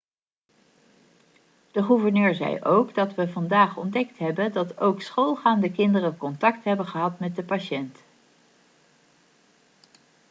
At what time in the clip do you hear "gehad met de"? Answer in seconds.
6.87-7.43